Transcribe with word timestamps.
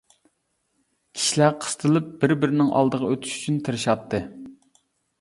كىشىلەر 1.19 1.53
قىستىلىپ 1.67 2.09
بىر-بىرىنىڭ 2.25 2.75
ئالدىغا 2.81 3.13
ئۆتۈش 3.13 3.39
ئۈچۈن 3.39 3.65
تىرىشاتتى. 3.69 4.27